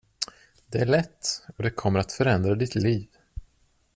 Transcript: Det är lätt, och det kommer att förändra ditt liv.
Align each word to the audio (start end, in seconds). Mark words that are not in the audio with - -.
Det 0.67 0.77
är 0.81 0.85
lätt, 0.85 1.45
och 1.57 1.63
det 1.63 1.69
kommer 1.69 1.99
att 1.99 2.11
förändra 2.11 2.55
ditt 2.55 2.75
liv. 2.75 3.07